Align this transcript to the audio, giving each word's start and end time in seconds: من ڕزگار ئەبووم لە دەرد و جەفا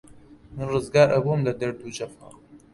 من 0.55 0.65
ڕزگار 0.73 1.07
ئەبووم 1.13 1.41
لە 1.47 1.53
دەرد 1.59 1.79
و 1.81 1.89
جەفا 1.97 2.27